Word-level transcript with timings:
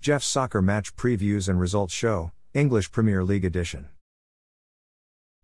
Jeff's 0.00 0.26
Soccer 0.26 0.62
Match 0.62 0.96
Previews 0.96 1.46
and 1.46 1.60
Results 1.60 1.92
Show, 1.92 2.32
English 2.54 2.90
Premier 2.90 3.22
League 3.22 3.44
Edition. 3.44 3.90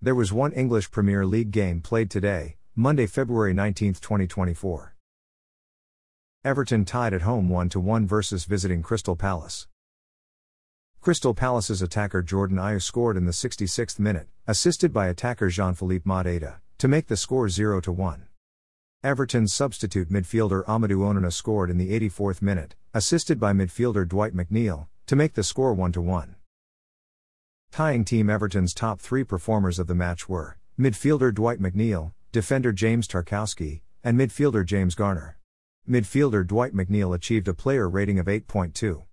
There 0.01 0.15
was 0.15 0.33
one 0.33 0.53
English 0.53 0.91
Premier 0.91 1.27
League 1.27 1.51
game 1.51 1.83
played 1.83 2.11
today, 2.11 2.57
Monday, 2.75 3.05
February 3.07 3.53
19, 3.53 3.93
2024. 3.93 4.97
Everton 6.43 6.87
tied 6.87 7.13
at 7.13 7.21
home 7.21 7.51
1 7.51 7.69
1 7.69 8.07
versus 8.07 8.47
visiting 8.47 8.83
Crystal 8.83 9.15
Palace. 9.15 9.69
Crystal 11.03 11.35
Palace's 11.35 11.83
attacker 11.83 12.23
Jordan 12.23 12.57
Ayew 12.57 12.81
scored 12.81 13.19
in 13.19 13.27
the 13.27 13.33
66th 13.33 13.99
minute, 13.99 14.29
assisted 14.47 14.91
by 14.91 15.09
attacker 15.09 15.51
Jean-Philippe 15.51 16.09
Mateta, 16.09 16.61
to 16.79 16.89
make 16.89 17.09
the 17.09 17.17
score 17.19 17.51
0 17.51 17.83
1. 17.83 18.26
Everton's 19.07 19.55
substitute 19.55 20.11
midfielder 20.11 20.65
Amadou 20.65 20.99
Onana 20.99 21.33
scored 21.33 21.71
in 21.71 21.79
the 21.79 21.91
84th 21.91 22.43
minute, 22.43 22.75
assisted 22.93 23.39
by 23.39 23.53
midfielder 23.53 24.09
Dwight 24.09 24.35
McNeil, 24.35 24.89
to 25.07 25.15
make 25.15 25.35
the 25.35 25.45
score 25.45 25.73
1 25.73 25.93
1. 25.93 26.35
Tying 27.71 28.05
team 28.05 28.29
Everton's 28.29 28.75
top 28.75 29.01
three 29.01 29.23
performers 29.23 29.79
of 29.79 29.87
the 29.87 29.95
match 29.95 30.29
were 30.29 30.59
midfielder 30.77 31.33
Dwight 31.33 31.61
McNeil, 31.61 32.15
defender 32.33 32.73
James 32.73 33.07
Tarkowski, 33.07 33.83
and 34.03 34.19
midfielder 34.19 34.67
James 34.67 34.97
Garner. 34.97 35.39
Midfielder 35.89 36.45
Dwight 36.45 36.75
McNeil 36.75 37.15
achieved 37.15 37.47
a 37.47 37.55
player 37.55 37.89
rating 37.89 38.19
of 38.19 38.27
8.2. 38.27 39.05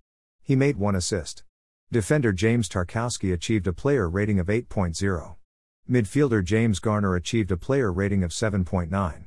He 0.42 0.56
made 0.56 0.76
one 0.76 0.96
assist. 0.96 1.44
Defender 1.92 2.32
James 2.32 2.68
Tarkowski 2.68 3.32
achieved 3.32 3.68
a 3.68 3.72
player 3.72 4.08
rating 4.08 4.40
of 4.40 4.48
8.0. 4.48 5.36
Midfielder 5.88 6.42
James 6.42 6.80
Garner 6.80 7.14
achieved 7.14 7.52
a 7.52 7.56
player 7.56 7.92
rating 7.92 8.24
of 8.24 8.32
7.9. 8.32 9.26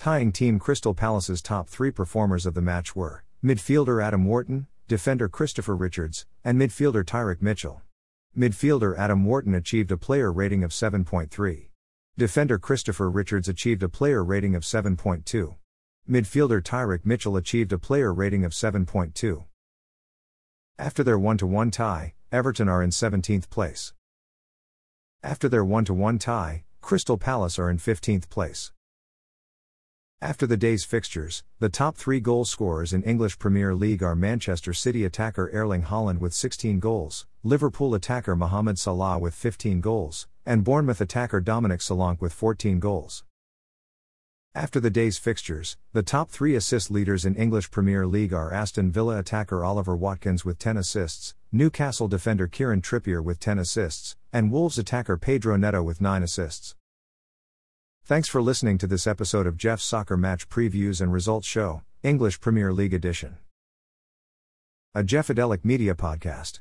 Tying 0.00 0.32
Team 0.32 0.58
Crystal 0.58 0.94
Palace's 0.94 1.42
top 1.42 1.68
three 1.68 1.90
performers 1.90 2.46
of 2.46 2.54
the 2.54 2.62
match 2.62 2.96
were 2.96 3.22
midfielder 3.44 4.02
Adam 4.02 4.24
Wharton, 4.24 4.66
defender 4.88 5.28
Christopher 5.28 5.76
Richards, 5.76 6.24
and 6.42 6.58
midfielder 6.58 7.04
Tyrick 7.04 7.42
Mitchell. 7.42 7.82
Midfielder 8.34 8.96
Adam 8.96 9.26
Wharton 9.26 9.54
achieved 9.54 9.92
a 9.92 9.98
player 9.98 10.32
rating 10.32 10.64
of 10.64 10.70
7.3. 10.70 11.68
Defender 12.16 12.58
Christopher 12.58 13.10
Richards 13.10 13.46
achieved 13.46 13.82
a 13.82 13.90
player 13.90 14.24
rating 14.24 14.54
of 14.54 14.62
7.2. 14.62 15.56
Midfielder 16.08 16.62
Tyrick 16.62 17.04
Mitchell 17.04 17.36
achieved 17.36 17.70
a 17.70 17.78
player 17.78 18.14
rating 18.14 18.42
of 18.42 18.52
7.2. 18.52 19.44
After 20.78 21.04
their 21.04 21.18
1 21.18 21.36
1 21.40 21.70
tie, 21.70 22.14
Everton 22.32 22.70
are 22.70 22.82
in 22.82 22.88
17th 22.88 23.50
place. 23.50 23.92
After 25.22 25.46
their 25.46 25.62
1 25.62 25.84
1 25.84 26.18
tie, 26.18 26.64
Crystal 26.80 27.18
Palace 27.18 27.58
are 27.58 27.68
in 27.68 27.76
15th 27.76 28.30
place. 28.30 28.72
After 30.22 30.46
the 30.46 30.58
day's 30.58 30.84
fixtures, 30.84 31.44
the 31.60 31.70
top 31.70 31.96
three 31.96 32.20
goal 32.20 32.44
scorers 32.44 32.92
in 32.92 33.02
English 33.04 33.38
Premier 33.38 33.74
League 33.74 34.02
are 34.02 34.14
Manchester 34.14 34.74
City 34.74 35.06
attacker 35.06 35.48
Erling 35.50 35.84
Haaland 35.84 36.18
with 36.18 36.34
16 36.34 36.78
goals, 36.78 37.26
Liverpool 37.42 37.94
attacker 37.94 38.36
Mohamed 38.36 38.78
Salah 38.78 39.18
with 39.18 39.32
15 39.32 39.80
goals, 39.80 40.28
and 40.44 40.62
Bournemouth 40.62 41.00
attacker 41.00 41.40
Dominic 41.40 41.80
Solanke 41.80 42.20
with 42.20 42.34
14 42.34 42.78
goals. 42.78 43.24
After 44.54 44.78
the 44.78 44.90
day's 44.90 45.16
fixtures, 45.16 45.78
the 45.94 46.02
top 46.02 46.28
three 46.28 46.54
assist 46.54 46.90
leaders 46.90 47.24
in 47.24 47.34
English 47.34 47.70
Premier 47.70 48.06
League 48.06 48.34
are 48.34 48.52
Aston 48.52 48.92
Villa 48.92 49.20
attacker 49.20 49.64
Oliver 49.64 49.96
Watkins 49.96 50.44
with 50.44 50.58
10 50.58 50.76
assists, 50.76 51.34
Newcastle 51.50 52.08
defender 52.08 52.46
Kieran 52.46 52.82
Trippier 52.82 53.24
with 53.24 53.40
10 53.40 53.58
assists, 53.58 54.16
and 54.34 54.52
Wolves 54.52 54.76
attacker 54.76 55.16
Pedro 55.16 55.56
Neto 55.56 55.82
with 55.82 56.02
9 56.02 56.22
assists. 56.22 56.74
Thanks 58.10 58.26
for 58.26 58.42
listening 58.42 58.76
to 58.78 58.88
this 58.88 59.06
episode 59.06 59.46
of 59.46 59.56
Jeff's 59.56 59.84
Soccer 59.84 60.16
Match 60.16 60.48
Previews 60.48 61.00
and 61.00 61.12
Results 61.12 61.46
Show, 61.46 61.82
English 62.02 62.40
Premier 62.40 62.72
League 62.72 62.92
Edition. 62.92 63.36
A 64.96 65.04
Jeffadelic 65.04 65.64
Media 65.64 65.94
Podcast. 65.94 66.58